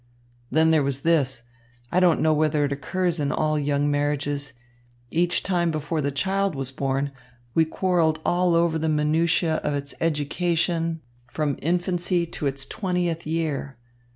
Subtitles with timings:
[0.49, 1.43] Then there was this
[1.91, 4.53] I don't know whether it occurs in all young marriages
[5.11, 7.11] each time before the child was born,
[7.53, 13.77] we quarrelled over all the minutiæ of its education, from infancy to its twentieth year.